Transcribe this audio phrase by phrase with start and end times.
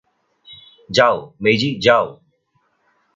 [0.89, 2.05] যাও, মেইজি, যাও!